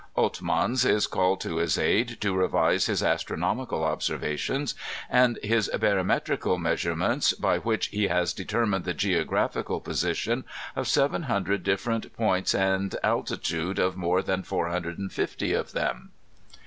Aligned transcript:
Oltmanns 0.17 0.83
is 0.83 1.05
called 1.05 1.39
to 1.41 1.57
his 1.57 1.77
aid 1.77 2.19
to 2.21 2.33
revise 2.35 2.87
his 2.87 3.03
astronomical 3.03 3.83
observations, 3.83 4.73
and 5.11 5.37
his 5.43 5.69
barometrical 5.79 6.57
measurements 6.57 7.33
by 7.33 7.59
which 7.59 7.85
he 7.89 8.07
has 8.07 8.33
determined 8.33 8.83
the 8.83 8.95
geographical 8.95 9.79
position 9.79 10.43
of 10.75 10.87
700 10.87 11.61
different 11.61 12.17
points 12.17 12.55
and 12.55 12.89
the 12.89 13.05
altitude 13.05 13.77
of 13.77 13.95
more 13.95 14.23
than 14.23 14.41
460 14.41 15.53
of 15.53 15.71
them. 15.73 16.09